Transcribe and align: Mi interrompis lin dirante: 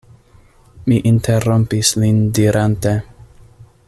Mi 0.87 0.97
interrompis 1.09 1.93
lin 2.05 2.19
dirante: 2.39 2.95